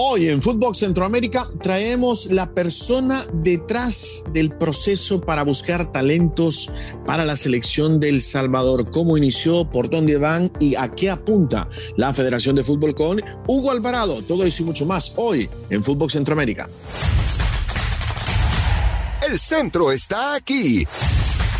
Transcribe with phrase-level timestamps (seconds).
[0.00, 6.70] Hoy en Fútbol Centroamérica traemos la persona detrás del proceso para buscar talentos
[7.04, 8.88] para la selección del Salvador.
[8.92, 9.68] ¿Cómo inició?
[9.68, 10.52] ¿Por dónde van?
[10.60, 14.22] ¿Y a qué apunta la Federación de Fútbol con Hugo Alvarado?
[14.22, 16.70] Todo eso y mucho más hoy en Fútbol Centroamérica.
[19.28, 20.86] El centro está aquí.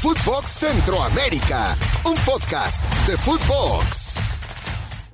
[0.00, 4.27] Footbox Centroamérica, un podcast de Footbox.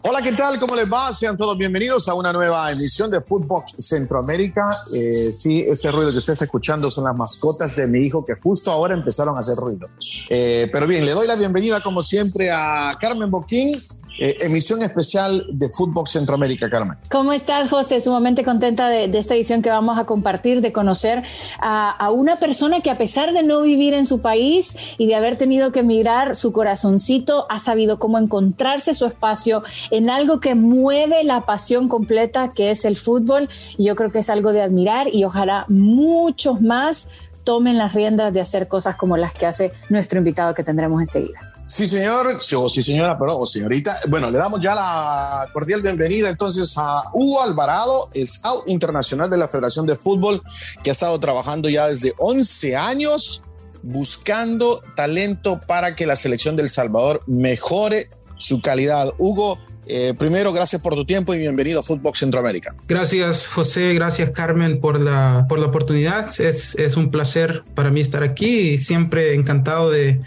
[0.06, 0.58] Hola, ¿qué tal?
[0.58, 1.14] ¿Cómo les va?
[1.14, 4.84] Sean todos bienvenidos a una nueva emisión de Footbox Centroamérica.
[4.94, 8.70] Eh, sí, ese ruido que ustedes escuchando son las mascotas de mi hijo que justo
[8.70, 9.88] ahora empezaron a hacer ruido.
[10.28, 13.74] Eh, pero bien, le doy la bienvenida como siempre a Carmen Boquín,
[14.18, 16.96] eh, emisión especial de Fútbol Centroamérica, Carmen.
[17.10, 18.00] ¿Cómo estás, José?
[18.00, 21.22] Sumamente contenta de, esta edición que vamos a compartir, de conocer
[21.60, 25.36] a, una persona que a pesar de no vivir en su país y de haber
[25.36, 31.24] tenido que emigrar, su corazoncito ha sabido cómo encontrarse su espacio en algo que mueve
[31.24, 33.48] la pasión completa, que es el fútbol.
[33.76, 37.08] Y yo creo que es algo de admirar y ojalá muchos más
[37.42, 41.53] tomen las riendas de hacer cosas como las que hace nuestro invitado que tendremos enseguida.
[41.66, 44.00] Sí, señor, o sí, señora, pero o señorita.
[44.08, 49.48] Bueno, le damos ya la cordial bienvenida entonces a Hugo Alvarado, scout internacional de la
[49.48, 50.42] Federación de Fútbol,
[50.82, 53.42] que ha estado trabajando ya desde 11 años
[53.82, 59.12] buscando talento para que la selección del Salvador mejore su calidad.
[59.16, 62.74] Hugo, eh, primero, gracias por tu tiempo y bienvenido a Fútbol Centroamérica.
[62.88, 63.94] Gracias, José.
[63.94, 66.28] Gracias, Carmen, por la, por la oportunidad.
[66.40, 70.20] Es, es un placer para mí estar aquí y siempre encantado de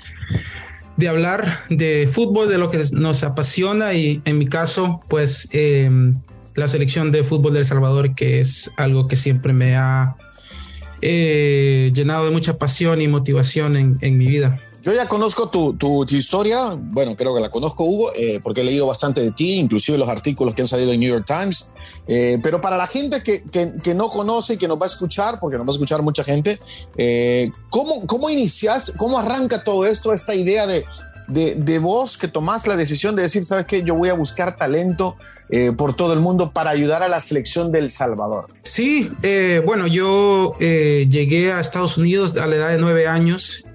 [0.97, 6.19] de hablar de fútbol, de lo que nos apasiona y en mi caso, pues em,
[6.55, 10.15] la selección de fútbol de El Salvador, que es algo que siempre me ha
[11.01, 14.59] eh, llenado de mucha pasión y motivación en, en mi vida.
[14.87, 18.87] Yo ya conozco tu, historia, bueno, creo que la conozco, Hugo, eh, porque he leído
[18.87, 21.73] bastante de ti, inclusive los artículos que han salido en New York Times.
[22.07, 25.57] Eh, pero para la gente que, no conoce y que nos va a escuchar, porque
[25.57, 26.57] nos va a escuchar mucha gente,
[26.95, 30.85] eh, ¿cómo, ¿cómo inicias, cómo arranca todo esto, esta idea de,
[31.27, 33.83] de, de vos que tomás la decisión de decir, ¿sabes qué?
[33.83, 35.17] Yo voy a buscar talento
[35.77, 38.47] por todo el mundo para ayudar a la selección del Salvador.
[38.63, 39.11] Sí,
[39.65, 43.65] bueno, yo llegué a Estados Unidos a la edad de nueve años.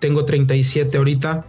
[0.00, 1.44] Tengo 37 ahorita.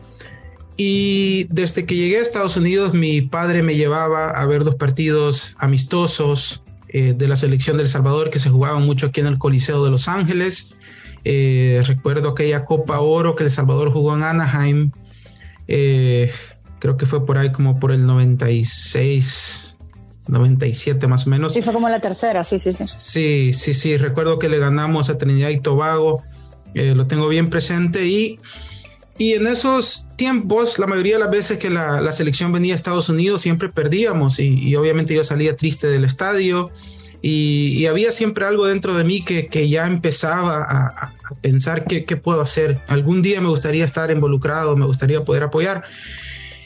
[0.77, 5.55] Y desde que llegué a Estados Unidos, mi padre me llevaba a ver dos partidos
[5.57, 9.83] amistosos eh, de la selección del Salvador que se jugaban mucho aquí en el Coliseo
[9.83, 10.75] de Los Ángeles.
[11.23, 14.91] Eh, recuerdo aquella Copa Oro que El Salvador jugó en Anaheim.
[15.67, 16.31] Eh,
[16.79, 19.77] creo que fue por ahí como por el 96,
[20.27, 21.53] 97 más o menos.
[21.53, 22.85] Sí, fue como la tercera, sí, sí, sí.
[22.87, 23.97] Sí, sí, sí.
[23.97, 26.23] Recuerdo que le ganamos a Trinidad y Tobago.
[26.73, 28.39] Eh, lo tengo bien presente y,
[29.17, 32.75] y en esos tiempos, la mayoría de las veces que la, la selección venía a
[32.75, 36.71] Estados Unidos, siempre perdíamos y, obviamente yo salía triste del estadio
[37.21, 42.17] y, había siempre algo dentro de mí que, que ya empezaba a, pensar qué, qué,
[42.17, 42.81] puedo hacer.
[42.87, 45.83] Algún día me gustaría estar involucrado, me gustaría poder apoyar.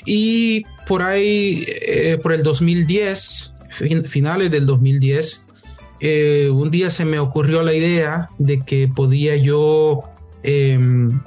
[0.06, 3.54] Y por ahí, eh, por el 2010,
[4.06, 5.45] finales del 2010,
[6.08, 10.04] eh, un día se me ocurrió la idea de que podía yo
[10.44, 11.20] em,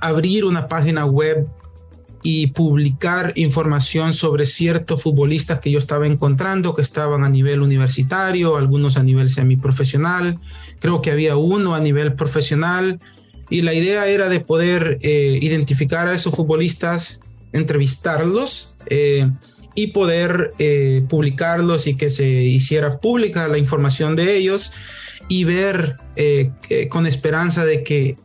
[0.00, 1.48] abrir una página web
[2.22, 8.56] y publicar información sobre ciertos futbolistas que yo estaba encontrando, que estaban a nivel universitario,
[8.56, 10.38] algunos a nivel semiprofesional,
[10.78, 13.00] creo que había uno a nivel profesional,
[13.50, 19.28] y la idea era de poder eh, identificar a esos futbolistas, entrevistarlos, eh,
[19.74, 24.72] y poder eh, publicarlos y que se hiciera pública la información de ellos
[25.28, 26.52] y ver eh,
[26.88, 28.16] con esperanza de que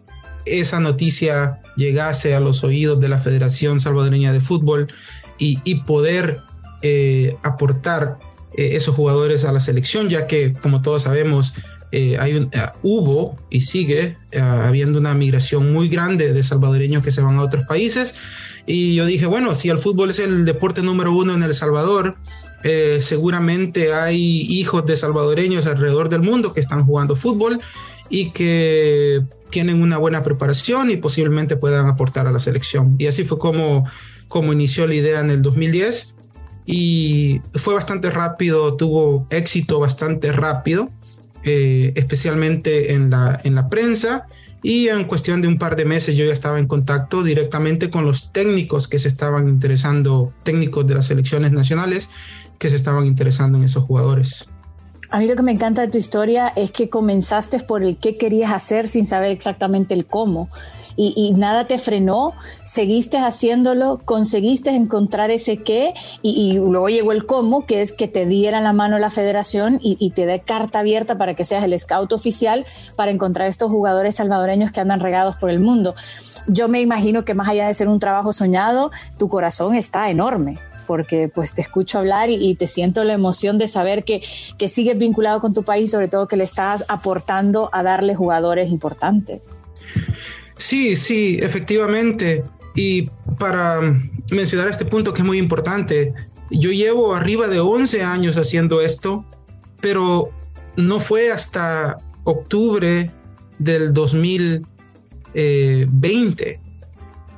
[0.46, 4.92] esa noticia llegase a los oídos de la Federación Salvadoreña de Fútbol
[5.38, 6.42] y, poder
[6.82, 8.18] eh, aportar
[8.54, 11.54] esos jugadores a la selección, ya que como todos sabemos
[11.92, 12.50] hay
[12.84, 17.66] hubo y sigue habiendo una migración muy grande de salvadoreños que se van a otros
[17.66, 18.16] países
[18.72, 22.18] y yo dije, bueno, si el fútbol es el deporte número uno en El Salvador,
[22.64, 27.62] eh, seguramente hay hijos de salvadoreños alrededor del mundo que están jugando fútbol
[28.10, 32.94] y que tienen una buena preparación y posiblemente puedan aportar a la selección.
[33.00, 33.90] Y así fue como,
[34.28, 36.16] como inició la idea en el 2010
[36.68, 40.90] y fue bastante rápido, tuvo éxito bastante rápido,
[41.44, 44.28] eh, especialmente en la, en la prensa
[44.62, 48.06] y en cuestión de un par de meses yo ya estaba en contacto directamente con
[48.06, 52.10] los técnicos que se estaban interesando, técnicos de las selecciones nacionales
[52.58, 54.48] que se estaban interesando en esos jugadores.
[55.10, 58.16] A mí lo que me encanta de tu historia es que comenzaste por el qué
[58.16, 60.50] querías hacer sin saber exactamente el cómo.
[61.02, 67.66] Y, nada te frenó, seguiste haciéndolo, conseguiste encontrar ese qué y, luego llegó el cómo,
[67.66, 71.36] que es que te diera la mano la federación y, te dé carta abierta para
[71.36, 72.66] que seas el scout oficial
[72.98, 75.96] para encontrar estos jugadores salvadoreños que andan regados por el mundo.
[76.48, 80.60] Yo me imagino que más allá de ser un trabajo soñado, tu corazón está enorme
[80.86, 84.24] porque pues te escucho hablar y, te siento la emoción de saber que,
[84.58, 88.70] que sigues vinculado con tu país, sobre todo que le estás aportando a darle jugadores
[88.70, 89.44] importantes.
[90.60, 92.44] Sí, sí, efectivamente.
[92.76, 93.10] Y
[93.40, 93.82] para
[94.32, 96.14] mencionar este punto que es muy importante,
[96.52, 99.26] yo llevo arriba de 11 años haciendo esto,
[99.82, 100.30] pero
[100.76, 103.10] no fue hasta octubre
[103.58, 106.60] del 2020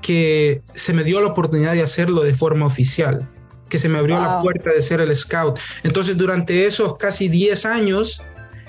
[0.01, 3.29] que se me dio la oportunidad de hacerlo de forma oficial
[3.69, 5.57] que se me abrió la puerta de ser el scout.
[5.83, 8.21] Entonces, durante esos casi 10 años,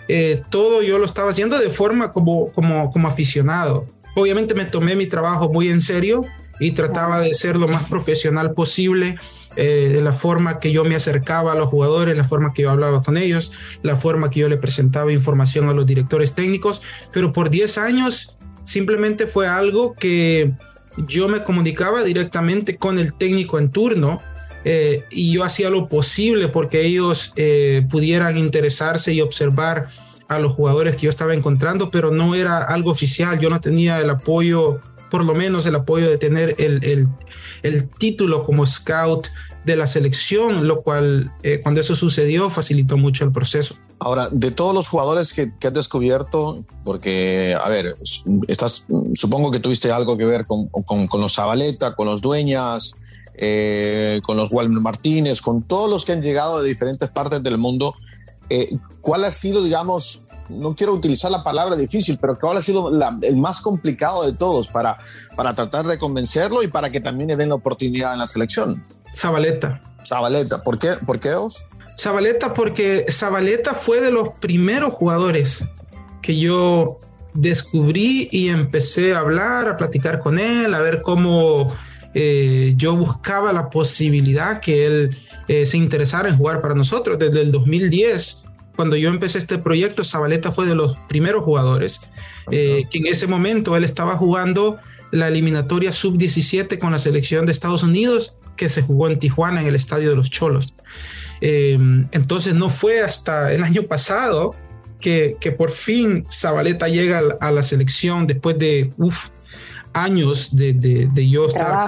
[0.06, 3.84] eh, todo yo lo estaba haciendo de forma como, como, como aficionado.
[4.14, 6.24] Obviamente me tomé mi trabajo muy en serio
[6.60, 9.16] y trataba de ser lo más profesional posible,
[9.56, 12.70] eh, de la forma que yo me acercaba a los jugadores, la forma que yo
[12.70, 16.82] hablaba con ellos, la forma que yo le presentaba información a los directores técnicos,
[17.12, 20.52] pero por 10 años simplemente fue algo que
[20.96, 24.22] yo me comunicaba directamente con el técnico en turno
[24.64, 29.88] eh, y yo hacía lo posible porque ellos eh, pudieran interesarse y observar
[30.36, 34.00] a los jugadores que yo estaba encontrando, pero no era algo oficial, yo no tenía
[34.00, 34.80] el apoyo,
[35.10, 37.08] por lo menos el apoyo de tener el,
[37.62, 39.28] el, título como scout
[39.64, 43.76] de la selección, lo cual eh, cuando eso sucedió facilitó mucho el proceso.
[44.00, 47.96] Ahora, de todos los jugadores que, que, has descubierto, porque, a ver,
[48.48, 52.96] estás, supongo que tuviste algo que ver con, con, con los Zabaleta, con los Dueñas,
[53.34, 57.58] eh, con los Walmer Martínez, con todos los que han llegado de diferentes partes del
[57.58, 57.94] mundo,
[58.50, 62.90] eh, ¿cuál ha sido, digamos, no quiero utilizar la palabra difícil, pero cuál ha sido
[63.22, 64.98] el más complicado de todos para,
[65.36, 68.84] para tratar de convencerlo y para que también le den la oportunidad en la selección?
[69.14, 69.82] Zabaleta.
[70.04, 71.66] Zabaleta, ¿por qué, ¿por qué dos?
[71.98, 75.64] Zabaleta porque Zabaleta fue de los primeros jugadores
[76.20, 76.98] que yo
[77.34, 81.72] descubrí y empecé a hablar, a platicar con él, a ver cómo
[82.14, 85.16] eh, yo buscaba la posibilidad que él
[85.48, 87.18] eh, se interesara en jugar para nosotros.
[87.18, 88.44] Desde el 2010,
[88.76, 92.00] cuando yo empecé este proyecto, Zabaleta fue de los primeros jugadores.
[92.50, 94.78] Eh, en ese momento él estaba jugando
[95.10, 99.66] la eliminatoria sub-17 con la selección de Estados Unidos que se jugó en Tijuana en
[99.66, 100.74] el Estadio de los Cholos.
[101.40, 104.54] entonces no fue hasta el año pasado
[105.02, 108.92] que, que por fin Zabaleta llega a la, selección después de
[109.92, 111.86] años de, de, yo estar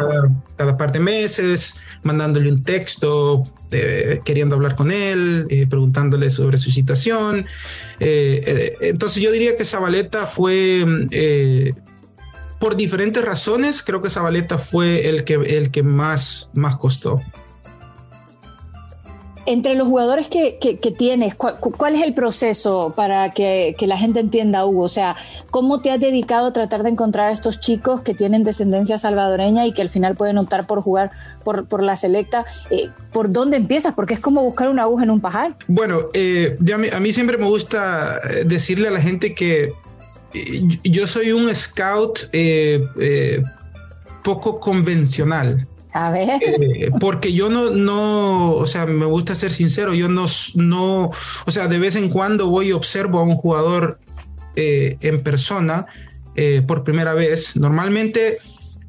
[0.57, 3.45] cada, par de meses mandándole un texto,
[4.25, 7.47] queriendo hablar con él, eh, preguntándole sobre su situación.
[8.01, 10.85] Eh, eh, entonces yo diría que Zabaleta fue,
[12.61, 17.21] por diferentes razones, creo que Zabaleta fue el que, el que más, más costó.
[19.47, 24.83] Entre los jugadores que, tienes, ¿cuál, es el proceso para que, la gente entienda, Hugo?
[24.85, 25.17] O sea,
[25.51, 29.67] ¿cómo te has dedicado a tratar de encontrar a estos chicos que tienen descendencia salvadoreña
[29.67, 31.11] y que al final pueden optar por jugar
[31.45, 32.47] por, la selecta?
[32.71, 33.93] Eh, ¿Por dónde empiezas?
[33.95, 35.57] Porque es como buscar una aguja en un pajar.
[35.67, 36.57] Bueno, eh,
[36.93, 39.73] a, mí, siempre me gusta eh, decirle a la gente que
[40.83, 42.31] yo soy un scout
[44.25, 45.69] poco convencional.
[45.95, 46.43] A ver.
[46.43, 50.27] Eh, porque yo no, no, o sea, me gusta ser sincero, yo no,
[50.57, 51.13] no,
[51.47, 54.01] o sea, de vez en cuando voy y observo a un jugador
[54.57, 55.87] eh, en persona
[56.35, 57.57] eh, por primera vez.
[57.57, 58.39] Normalmente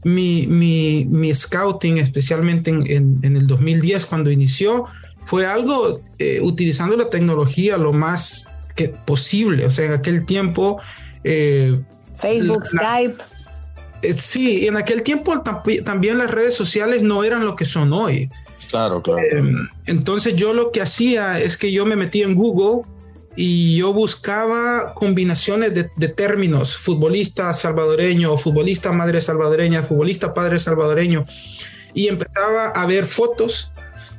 [0.03, 4.85] mi, mi, mi scouting, especialmente en, en, el 2010 cuando inició,
[5.27, 6.01] fue algo
[6.41, 9.67] utilizando la tecnología lo más que posible.
[9.67, 10.81] O sea, en aquel tiempo...
[12.15, 13.34] Facebook, Skype.
[14.01, 15.41] Eh, sí, en aquel tiempo
[15.83, 18.29] también las redes sociales no eran lo que son hoy.
[18.69, 19.21] Claro, claro.
[19.31, 22.81] Em, entonces yo lo que hacía es que yo me metía en Google
[23.35, 31.25] y yo buscaba combinaciones de, términos, futbolista salvadoreño, futbolista madre salvadoreña, futbolista padre salvadoreño,
[31.93, 33.71] y empezaba a ver fotos.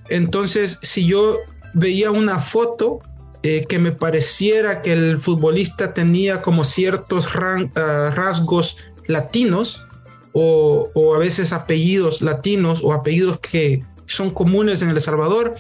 [0.09, 1.39] Entonces, si yo
[1.73, 3.01] veía una foto
[3.43, 9.85] eh, que me pareciera que el futbolista tenía como ciertos ah, rasgos latinos
[10.33, 15.55] o, a veces apellidos latinos o apellidos que son comunes en El Salvador,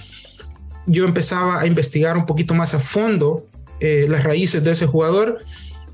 [0.87, 3.47] yo empezaba a investigar un poquito más a fondo
[3.81, 5.45] eh, las raíces de ese jugador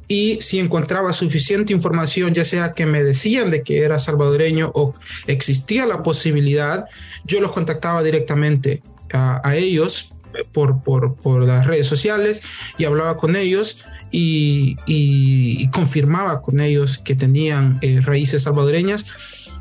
[0.08, 4.94] y si encontraba suficiente información, ya sea que me decían de que era salvadoreño o
[5.26, 6.86] existía la posibilidad,
[7.24, 8.82] yo los contactaba directamente
[9.12, 10.12] a, ellos
[10.52, 12.42] por, por, por, las redes sociales
[12.78, 19.06] y hablaba con ellos y, confirmaba con ellos que tenían eh, raíces salvadoreñas.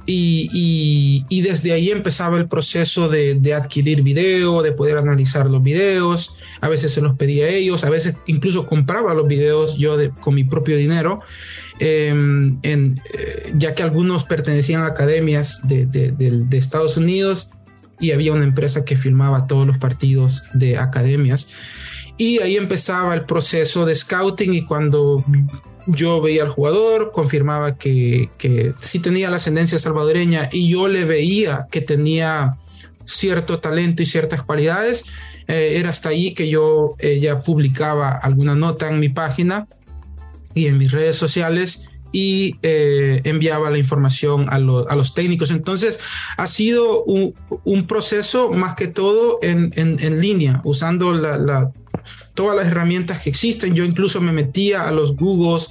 [0.06, 6.36] Y, desde ahí empezaba el proceso de, adquirir video, de poder analizar los videos.
[6.60, 10.36] A veces se los pedía a ellos, a veces incluso compraba los videos yo con
[10.36, 11.22] mi propio dinero,
[11.80, 17.52] em, eh, ya que algunos pertenecían a academias de, de Estados Unidos
[18.00, 21.48] y había una empresa que filmaba todos los partidos de academias.
[22.22, 25.26] Y ahí empezaba el proceso de scouting y cuando
[25.88, 31.04] yo veía al jugador, confirmaba que, que sí tenía la ascendencia salvadoreña y yo le
[31.04, 32.58] veía que tenía
[33.06, 35.06] cierto talento y ciertas cualidades,
[35.48, 39.68] eh, era hasta ahí que yo eh, ya publicaba alguna nota en mi página
[40.54, 45.50] y en mis redes sociales y eh, enviaba la información a, a, los técnicos.
[45.50, 46.00] Entonces
[46.38, 51.72] ha sido un, un proceso más que todo en, en, en línea, usando la, la,
[52.34, 53.76] todas las herramientas que existen.
[53.76, 55.70] Yo incluso me metía a los Googles,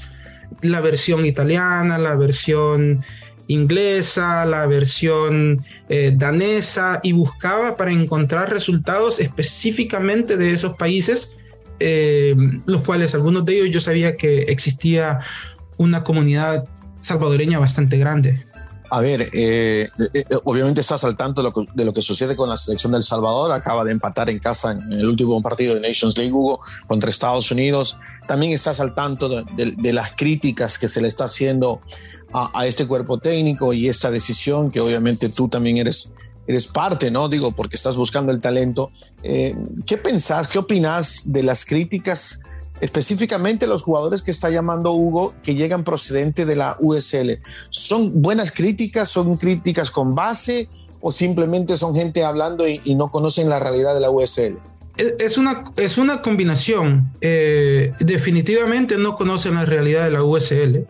[0.62, 3.05] la versión italiana, la versión
[3.47, 11.37] inglesa, la versión eh, danesa y buscaba para encontrar resultados específicamente de esos países,
[11.81, 12.37] eh,
[12.67, 15.21] los cuales algunos de ellos yo sabía que existía
[15.79, 16.69] una comunidad
[17.00, 18.38] salvadoreña bastante grande.
[18.92, 22.56] A ver, eh, eh, eh, obviamente estás al tanto de lo, que, sucede con la
[22.56, 23.52] selección del Salvador.
[23.52, 27.52] Acaba de empatar en casa en, el último partido de Nations League, Hugo, contra Estados
[27.52, 27.99] Unidos.
[28.26, 31.80] También estás al tanto de, las críticas que se le está haciendo
[32.32, 36.11] a, este cuerpo técnico y esta decisión, que obviamente tú también eres,
[36.49, 37.28] eres parte, ¿no?
[37.28, 38.90] Digo, porque estás buscando el talento.
[39.23, 42.40] ¿Qué pensás, qué opinás de las críticas
[42.80, 47.40] específicamente los jugadores que está llamando Hugo que llegan procedente de la USL.
[47.70, 49.08] ¿Son buenas críticas?
[49.08, 50.68] ¿Son críticas con base?
[51.00, 54.58] ¿O simplemente son gente hablando y, no conocen la realidad de la USL?
[54.96, 57.10] Es una, es una combinación.
[57.20, 60.87] Eh, definitivamente no conocen la realidad de la USL.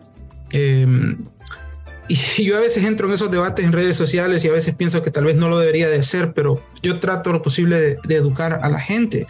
[0.51, 1.17] Em,
[2.37, 5.01] y yo a veces entro en esos debates en redes sociales y a veces pienso
[5.01, 8.59] que tal vez no lo debería de hacer, pero yo trato lo posible de, educar
[8.61, 9.27] a la gente.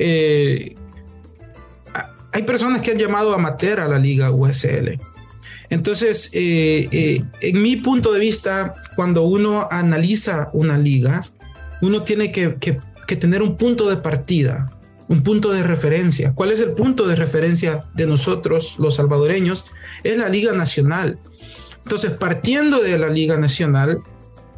[0.00, 0.74] Eh,
[2.32, 4.98] hay personas que han llamado amateur a la liga USL.
[5.68, 11.24] Entonces, eh, eh, en mi punto de vista, cuando uno analiza una liga,
[11.80, 12.56] uno tiene que,
[13.06, 14.70] tener un punto de partida,
[15.08, 16.32] un punto de referencia.
[16.34, 19.66] ¿Cuál es el punto de referencia de nosotros, los salvadoreños?
[20.04, 21.18] Es la Liga Nacional.
[21.82, 24.02] Entonces, partiendo de la Liga Nacional,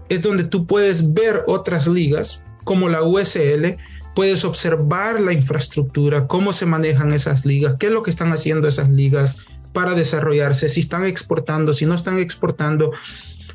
[0.09, 3.79] es donde tú puedes ver otras ligas como la USL
[4.15, 8.69] puedes observar la infraestructura, cómo se manejan esas ligas, qué es lo que están haciendo
[8.69, 9.37] esas ligas
[9.73, 12.93] para desarrollarse, si están exportando, si no están exportando,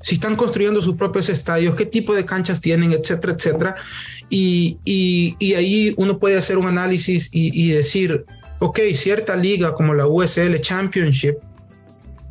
[0.01, 3.75] si están construyendo sus propios estadios, qué tipo de canchas tienen, etcétera, etcétera.
[4.29, 8.25] Y, y, ahí uno puede hacer un análisis y, y decir,
[8.59, 11.37] ok, cierta liga como la USL Championship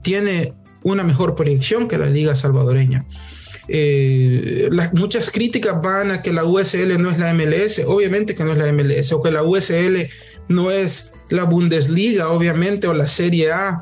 [0.03, 0.53] tiene
[0.83, 3.07] una mejor proyección que la liga salvadoreña.
[3.69, 8.45] Eh, las, muchas críticas van a que la USL no es la MLS, obviamente que
[8.45, 10.09] no es la MLS, o que la USL
[10.49, 13.81] no es la Bundesliga, obviamente, o la Serie A,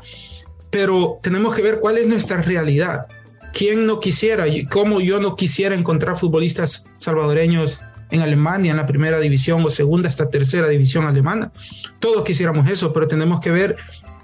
[0.71, 3.07] pero tenemos que ver cuál es nuestra realidad.
[3.53, 7.79] ¿Quién no quisiera, cómo yo no quisiera encontrar futbolistas salvadoreños
[8.11, 11.53] en Alemania, en la primera división o segunda hasta tercera división alemana?
[11.99, 13.77] Todos quisiéramos eso, pero tenemos que ver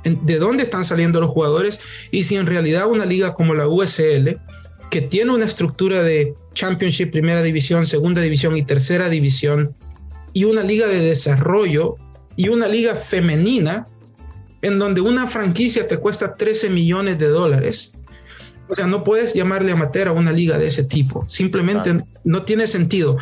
[0.04, 4.40] de dónde están saliendo los jugadores y si en realidad una liga como la USL
[4.92, 9.74] que tiene una estructura de Championship, Primera División, Segunda División y Tercera División,
[10.34, 11.96] y una liga de desarrollo
[12.36, 13.88] y una liga femenina,
[14.62, 17.98] en donde una franquicia te cuesta 13 millones de dólares.
[18.68, 21.26] O sea, no puedes llamarle amateur a una liga de ese tipo.
[21.30, 23.18] Simplemente no tiene sentido.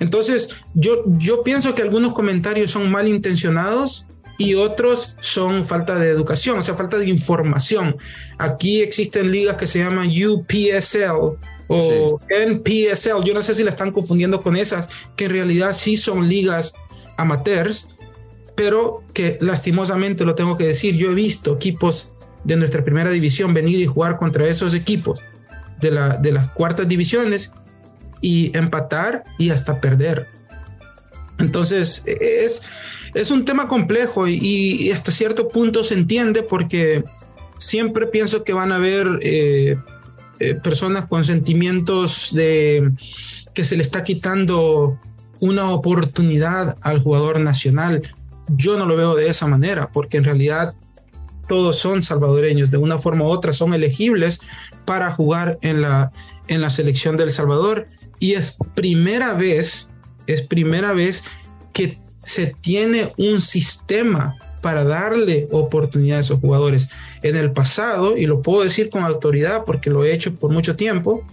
[0.00, 4.08] Entonces, yo, yo pienso que algunos comentarios son malintencionados
[4.38, 7.96] y otros son falta de educación, o sea, falta de información.
[8.38, 11.36] Aquí existen ligas que se llaman UPSL
[11.68, 15.96] o NPSL, yo no sé si la están confundiendo con esas, que en realidad sí
[15.96, 16.74] son ligas
[17.16, 17.88] amateurs,
[18.54, 23.54] pero que lastimosamente lo tengo que decir, yo he visto equipos de nuestra primera división
[23.54, 25.20] venir y jugar contra esos equipos
[25.80, 27.52] de, la, de las cuartas divisiones
[28.20, 30.28] y empatar y hasta perder.
[31.38, 32.62] Entonces, es,
[33.14, 37.04] es un tema complejo y, hasta cierto punto se entiende porque
[37.58, 39.76] siempre pienso que van a haber eh,
[40.40, 42.92] eh, personas con sentimientos de
[43.54, 44.98] que se le está quitando
[45.40, 48.02] una oportunidad al jugador nacional.
[48.48, 50.74] Yo no lo veo de esa manera porque en realidad
[51.48, 54.40] todos son salvadoreños, de una forma u otra son elegibles
[54.84, 56.12] para jugar en la,
[56.48, 57.86] en la selección del Salvador
[58.18, 59.90] y es primera vez,
[60.26, 61.24] es primera vez
[61.72, 66.88] que se tiene un sistema para darle oportunidad a esos jugadores.
[67.22, 70.76] En el pasado, y lo puedo decir con autoridad porque lo he hecho por mucho
[70.76, 71.26] tiempo,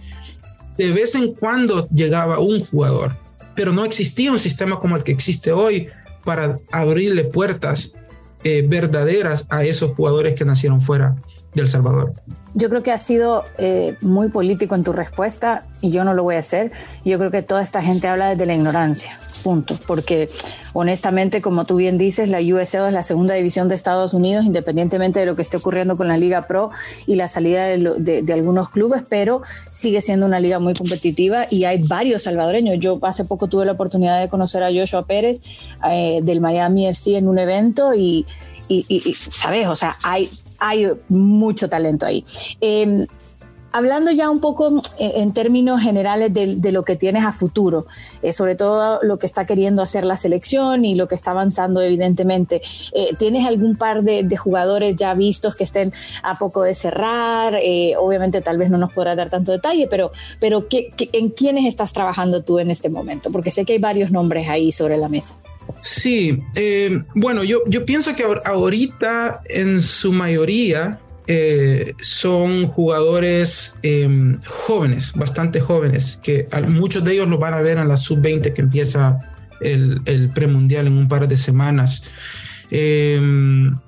[0.76, 3.16] de vez en cuando llegaba un jugador,
[3.54, 5.88] pero no existía un sistema como el que existe hoy
[6.24, 7.94] para abrirle puertas
[8.42, 11.16] eh, verdaderas a esos jugadores que nacieron fuera
[11.54, 12.14] del Salvador.
[12.52, 16.24] Yo creo que has sido eh, muy político en tu respuesta y yo no lo
[16.24, 16.72] voy a hacer.
[17.04, 19.78] Yo creo que toda esta gente habla desde la ignorancia, punto.
[19.86, 20.28] Porque
[20.72, 25.20] honestamente, como tú bien dices, la USL es la segunda división de Estados Unidos, independientemente
[25.20, 26.70] de lo que esté ocurriendo con la Liga Pro
[27.06, 31.82] y la salida de, algunos clubes, pero sigue siendo una liga muy competitiva y hay
[31.86, 32.78] varios salvadoreños.
[32.80, 35.40] Yo hace poco tuve la oportunidad de conocer a Joshua Pérez
[35.88, 38.26] eh, del Miami FC en un evento y,
[38.68, 39.68] y, y, ¿sabes?
[39.68, 40.28] O sea, hay
[40.60, 42.24] hay mucho talento ahí.
[42.60, 43.06] Em,
[43.72, 47.86] hablando ya un poco eh, en términos generales de, lo que tienes a futuro,
[48.22, 51.80] eh, sobre todo lo que está queriendo hacer la selección y lo que está avanzando
[51.80, 52.62] evidentemente,
[52.92, 57.60] eh, ¿tienes algún par de, jugadores ya vistos que estén a poco de cerrar?
[57.98, 62.42] obviamente tal vez no nos podrás dar tanto detalle, pero, pero en quiénes estás trabajando
[62.42, 63.30] tú en este momento?
[63.30, 65.36] Porque sé que hay varios nombres ahí sobre la mesa.
[65.82, 74.40] Sí, eh, bueno, yo, yo pienso que ahorita en su mayoría eh, son jugadores em,
[74.44, 78.60] jóvenes, bastante jóvenes, que muchos de ellos lo van a ver en la sub-20 que
[78.60, 79.18] empieza
[79.60, 82.02] el, premundial en un par de semanas.
[82.70, 83.78] Em,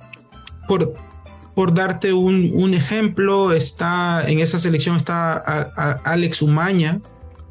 [0.69, 0.95] por,
[1.55, 5.37] por darte un, ejemplo, está en esa selección está
[6.05, 7.01] Alex Umaña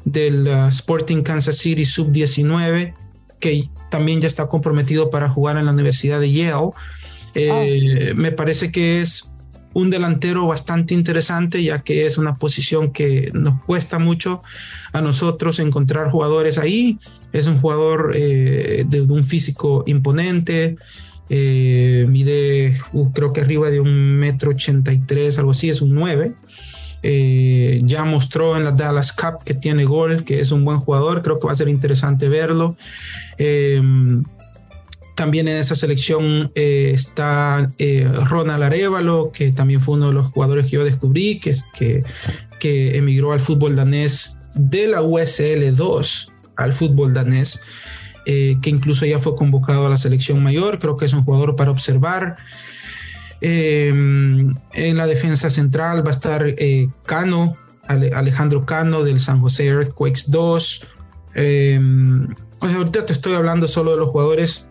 [0.04, 2.94] del uh, Sporting Kansas City sub-19,
[3.38, 6.70] que también ya está comprometido para jugar en la Universidad de Yale.
[7.34, 8.14] Eh, ah.
[8.16, 9.30] Me parece que es
[9.74, 14.42] un delantero bastante interesante, ya que es una posición que nos cuesta mucho
[14.94, 16.98] a nosotros encontrar jugadores ahí.
[17.34, 20.76] Es un jugador eh, de un físico imponente,
[21.28, 25.82] eh, mide uh, creo que arriba de un metro ochenta y tres, algo así, es
[25.82, 26.32] un 9.
[27.02, 31.38] Ya mostró en la Dallas Cup que tiene gol, que es un buen jugador, creo
[31.38, 32.76] que va a ser interesante verlo.
[33.38, 34.22] Em,
[35.14, 40.28] también en esa selección eh, está eh, Ronald Arevalo, que también fue uno de los
[40.28, 42.02] jugadores que yo descubrí, que,
[42.60, 47.60] emigró al fútbol danés de la USL 2 al fútbol danés,
[48.24, 50.78] eh, que incluso ya fue convocado a la selección mayor.
[50.78, 52.36] Creo que es un jugador para observar.
[53.44, 56.44] Em, en la defensa central va a estar
[57.04, 57.56] Cano,
[57.88, 60.88] Alejandro Cano del San José Earthquakes 2
[62.70, 64.68] ahorita te estoy hablando solo de los jugadores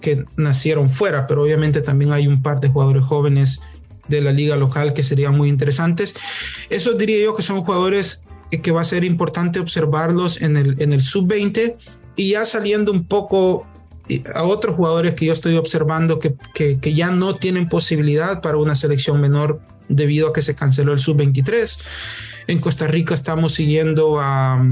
[0.00, 3.60] que nacieron fuera, pero obviamente también hay un par de jugadores jóvenes
[4.08, 6.14] de la liga local que serían muy interesantes.
[6.70, 8.24] Eso diría yo que son jugadores
[8.62, 11.76] que va a ser importante observarlos en el, en el sub-20
[12.16, 13.66] y ya saliendo un poco
[14.34, 18.74] a otros jugadores que yo estoy observando que, que, ya no tienen posibilidad para una
[18.74, 21.78] selección menor debido a que se canceló el sub-23.
[22.48, 24.62] En Costa Rica estamos siguiendo a,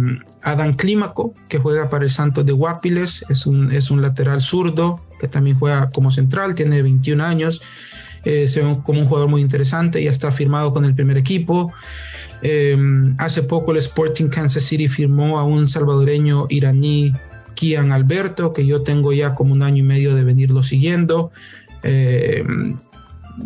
[0.43, 5.01] Dan Clímaco, que juega para el Santos de Guapiles, es un, es un lateral zurdo
[5.21, 7.63] que también juega como central, tiene 21 años,
[8.25, 11.73] eh, se ve como un jugador muy interesante, ya está firmado con el primer equipo.
[12.43, 17.13] Em, hace poco el Sporting Kansas City firmó a un salvadoreño iraní,
[17.93, 21.31] Alberto, que yo tengo ya como un año y medio de venirlo siguiendo.
[21.83, 22.45] Eh,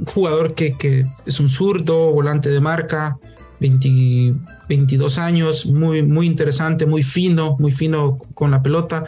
[0.06, 3.18] jugador que, es un zurdo, volante de marca,
[3.60, 9.04] 22 años, muy, muy interesante, muy fino, muy fino con la pelota.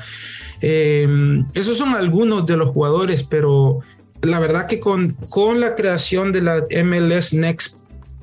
[0.60, 3.80] Eh, esos son algunos de los jugadores, pero
[4.22, 7.78] la verdad que con, con la creación de la MLS Next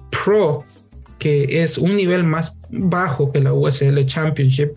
[0.10, 0.64] Pro,
[1.20, 4.72] que es un nivel más bajo que la USL Championship,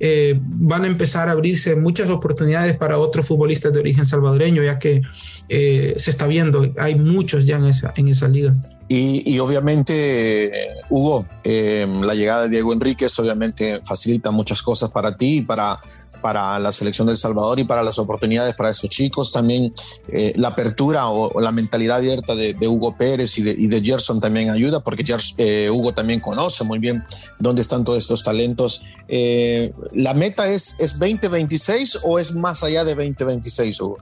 [0.00, 4.78] eh, van a empezar a abrirse muchas oportunidades para otros futbolistas de origen salvadoreño, ya
[4.78, 5.02] que
[5.48, 8.54] eh, se está viendo, hay muchos ya en esa, en esa liga.
[8.90, 10.50] Y, obviamente,
[10.88, 15.78] Hugo, em, la llegada de Diego Enríquez obviamente facilita muchas cosas para ti y para,
[16.18, 19.32] para la selección del Salvador y para las oportunidades para esos chicos.
[19.32, 19.72] También
[20.08, 24.20] eh, la apertura o, la mentalidad abierta de, Hugo Pérez y de, y de, Gerson
[24.20, 25.04] también ayuda, porque
[25.38, 27.04] eh, Hugo también conoce muy bien
[27.38, 28.84] dónde están todos estos talentos.
[29.08, 33.98] Eh, ¿La meta es, es 2026 o es más allá de 2026, Hugo?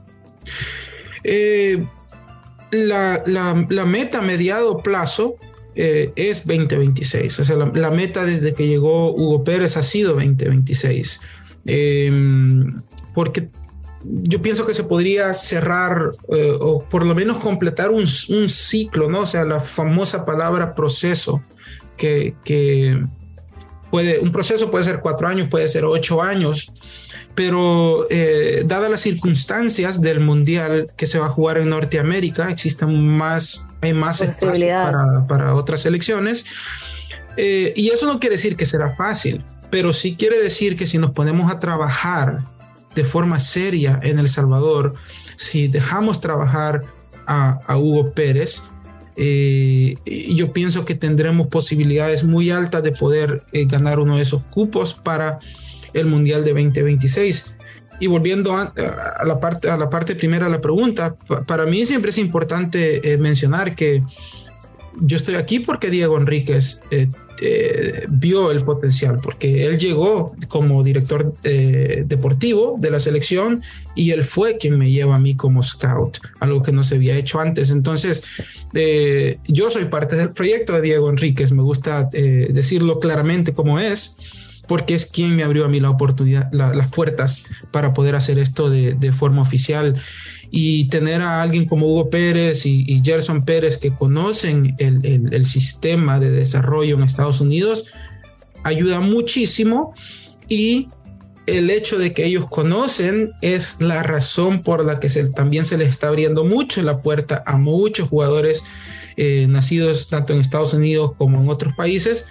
[2.70, 5.36] la, la, meta a mediado plazo
[5.74, 7.40] es 2026.
[7.40, 11.20] O sea, la, meta desde que llegó Hugo Pérez ha sido 2026.
[11.66, 12.80] Em,
[13.14, 13.48] porque
[14.04, 19.10] yo pienso que se podría cerrar eh, o por lo menos completar un, un, ciclo,
[19.10, 19.20] ¿no?
[19.20, 21.42] O sea, la famosa palabra proceso
[21.96, 23.02] que, que,
[23.90, 26.72] puede, un proceso puede ser cuatro años, puede ser ocho años,
[27.34, 33.06] pero eh, dadas las circunstancias del mundial que se va a jugar en Norteamérica, existen
[33.08, 36.46] más, hay más para, para, otras elecciones.
[37.36, 40.98] Eh, y eso no quiere decir que será fácil, pero sí quiere decir que si
[40.98, 42.44] nos ponemos a trabajar
[42.94, 44.94] de forma seria en El Salvador,
[45.36, 46.82] si dejamos trabajar
[47.26, 48.62] a, Hugo Pérez,
[49.16, 54.94] eh, yo pienso que tendremos posibilidades muy altas de poder ganar uno de esos cupos
[54.94, 55.38] para
[55.92, 57.56] el Mundial de 2026.
[57.98, 58.72] Y volviendo a,
[59.24, 63.16] la, parte, a la parte primera de la pregunta, para mí siempre es importante eh,
[63.16, 64.02] mencionar que
[65.00, 66.82] yo estoy aquí porque Diego Enríquez
[67.40, 73.62] eh, eh, vio el potencial, porque él llegó como director deportivo de la selección
[73.94, 77.16] y él fue quien me lleva a mí como scout, algo que no se había
[77.16, 77.70] hecho antes.
[77.70, 78.22] Entonces,
[79.46, 84.94] yo soy parte del proyecto de Diego Enríquez, me gusta decirlo claramente como es porque
[84.94, 89.12] es quien me abrió a mí la oportunidad, las puertas para poder hacer esto de,
[89.12, 89.96] forma oficial.
[90.50, 96.30] Y tener a alguien como Hugo Pérez y, Gerson Pérez que conocen el, sistema de
[96.30, 97.86] desarrollo en Estados Unidos
[98.64, 99.94] ayuda muchísimo
[100.48, 100.88] y
[101.46, 105.90] el hecho de que ellos conocen es la razón por la que también se les
[105.90, 108.64] está abriendo mucho la puerta a muchos jugadores
[109.16, 112.26] eh, nacidos tanto en Estados Unidos como en otros países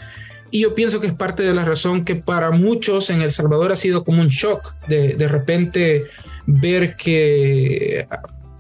[0.56, 3.74] y yo pienso que es parte de la razón que para muchos en El Salvador
[3.74, 6.06] ha sido como un shock de, de repente
[6.46, 8.08] ver que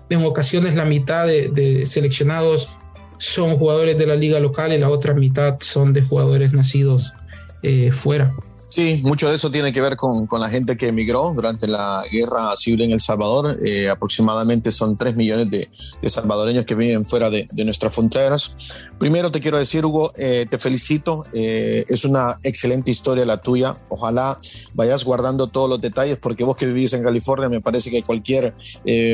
[0.09, 2.77] en ocasiones la mitad de, seleccionados
[3.17, 7.13] son jugadores de la liga local y la otra mitad son de jugadores nacidos
[7.63, 8.35] eh, fuera.
[8.75, 12.03] Sí, mucho de eso tiene que ver con, con, la gente que emigró durante la
[12.11, 13.57] guerra civil en El Salvador.
[13.65, 15.69] Eh, aproximadamente son 3 millones de,
[16.01, 18.53] de, salvadoreños que viven fuera de, de, nuestras fronteras.
[18.99, 21.23] Primero te quiero decir, Hugo, eh, te felicito.
[21.31, 23.77] Eh, es una excelente historia la tuya.
[23.87, 24.37] Ojalá
[24.73, 28.55] vayas guardando todos los detalles porque vos que vivís en California, me parece que cualquier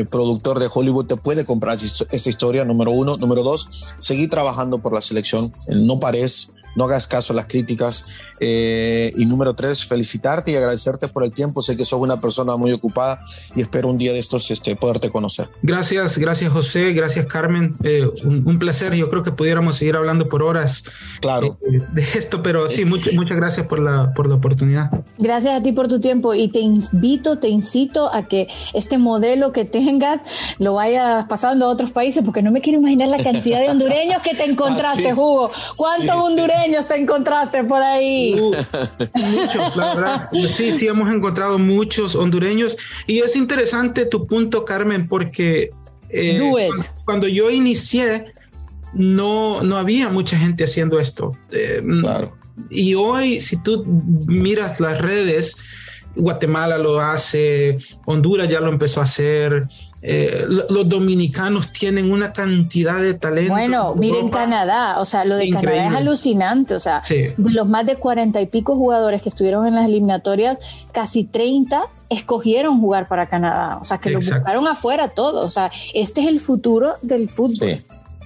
[0.10, 3.15] productor de Hollywood te puede comprar esta historia, número uno.
[3.15, 5.54] Número dos, seguí trabajando por la selección.
[5.69, 8.05] No pares no hagas caso a las críticas.
[8.43, 11.62] Eh, y número tres, felicitarte y agradecerte por el tiempo.
[11.62, 13.23] Sé que sos una persona muy ocupada
[13.55, 15.49] y espero un día de estos este, poderte conocer.
[15.62, 17.75] Gracias, gracias José, gracias Carmen.
[17.84, 18.95] Eh, un, placer.
[18.95, 20.84] Yo creo que pudiéramos seguir hablando por horas
[21.19, 21.60] claro.
[21.62, 24.89] Eh, de esto, pero sí, muchas muchas gracias por la, por la oportunidad.
[25.19, 29.51] Gracias a ti por tu tiempo y te invito, te incito a que este modelo
[29.51, 30.21] que tengas
[30.57, 34.21] lo vayas pasando a otros países porque no me quiero imaginar la cantidad de hondureños
[34.23, 35.51] que te encontraste, ah, Hugo.
[35.77, 36.61] ¿Cuántos hondureños?
[36.88, 38.36] Te encontraste por ahí?
[38.39, 38.54] Uh,
[39.15, 40.30] muchos, la verdad.
[40.32, 42.78] Sí, sí, hemos encontrado muchos hondureños.
[43.08, 45.71] Y es interesante tu punto, Carmen, porque
[46.10, 46.69] eh,
[47.06, 48.34] cuando, yo inicié,
[48.93, 51.38] no, no había mucha gente haciendo esto.
[51.52, 51.82] Eh,
[52.69, 55.58] y hoy, si tú miras las redes,
[56.15, 59.67] Guatemala lo hace, Honduras ya lo empezó a hacer,
[60.04, 63.54] eh, los dominicanos tienen una cantidad de talento.
[63.54, 67.86] Bueno, miren Canadá, o sea, lo de Canadá es alucinante, o sea, de los más
[67.86, 70.58] de cuarenta y pico jugadores que estuvieron en las eliminatorias,
[70.92, 75.72] casi 30 escogieron jugar para Canadá, o sea, que lo buscaron afuera todos, o sea,
[75.94, 77.56] este es el futuro del fútbol.
[77.56, 77.84] Sí.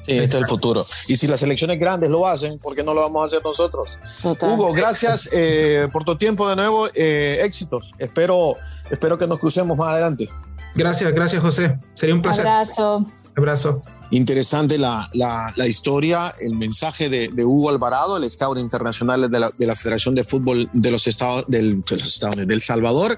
[0.08, 0.86] este es el futuro.
[1.10, 3.98] Y si las selecciones grandes lo hacen, ¿por qué no lo vamos a hacer nosotros?
[4.24, 6.88] Hugo, gracias eh, por tu tiempo de nuevo.
[6.94, 7.92] Eh, éxitos.
[8.00, 8.56] Espero,
[8.90, 10.30] espero que nos crucemos más adelante.
[10.76, 11.80] Gracias, gracias José.
[11.94, 12.46] Sería un placer.
[12.46, 13.06] Abrazo.
[13.36, 13.82] Abrazo.
[14.12, 19.40] Interesante la, la, la, historia, el mensaje de, de, Hugo Alvarado, el scout internacional de
[19.40, 23.18] la, de la Federación de Fútbol de los Estados, del, de los estados del Salvador.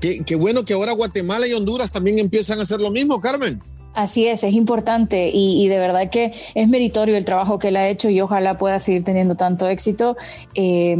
[0.00, 3.60] Qué, qué bueno que ahora Guatemala y Honduras también empiezan a hacer lo mismo, Carmen.
[3.94, 7.76] Así es, es importante y, y, de verdad que es meritorio el trabajo que él
[7.76, 10.16] ha hecho y ojalá pueda seguir teniendo tanto éxito
[10.54, 10.96] eh,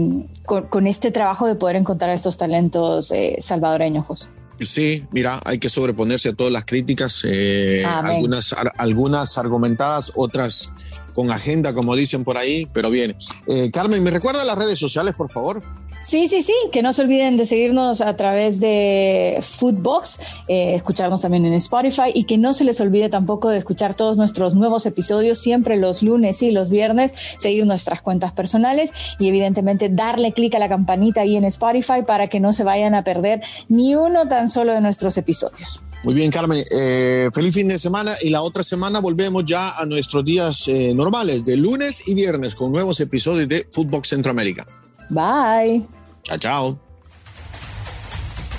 [0.47, 4.29] con, con, este trabajo de poder encontrar estos talentos eh, salvadoreños, José.
[4.61, 10.73] Sí, mira, hay que sobreponerse a todas las críticas, eh, algunas, algunas argumentadas, otras
[11.14, 13.16] con agenda, como dicen por ahí, pero bien.
[13.47, 15.62] Eh, Carmen, ¿me recuerda las redes sociales, por favor?
[16.00, 21.22] Sí, sí, sí, que no se olviden de seguirnos a través de Foodbox, eh, escucharnos
[21.22, 24.87] también en Spotify y que no se les olvide tampoco de escuchar todos nuestros nuevos
[24.87, 30.54] episodios siempre los lunes y los viernes, seguir nuestras cuentas personales y evidentemente darle clic
[30.54, 34.24] a la campanita ahí en Spotify para que no se vayan a perder ni uno
[34.26, 35.82] tan solo de nuestros episodios.
[36.04, 36.64] Muy bien, Carmen.
[36.70, 40.94] Eh, feliz fin de semana y la otra semana volvemos ya a nuestros días eh,
[40.94, 44.64] normales de lunes y viernes con nuevos episodios de Footbox Centroamérica.
[45.11, 45.87] Bye.
[46.25, 46.79] Chao, chao.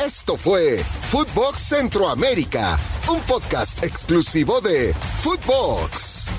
[0.05, 6.29] Esto fue Footbox Centroamérica, un podcast exclusivo de Footbox.